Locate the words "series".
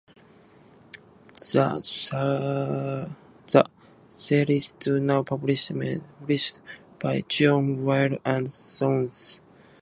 4.09-4.75